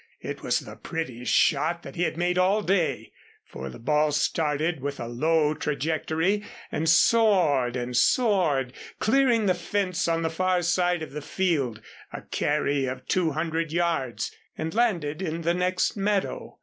[0.21, 3.11] It was the prettiest shot that he had made all day,
[3.45, 10.07] for the ball started with a low trajectory and soared and soared, clearing the fence
[10.07, 15.21] on the far side of the field, a carry of two hundred yards, and landed
[15.21, 16.57] in the next meadow.